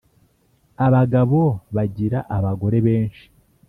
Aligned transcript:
Abagabo 0.85 1.41
Bagira 1.75 2.19
Abagore 2.35 2.77
Benshi 2.85 3.25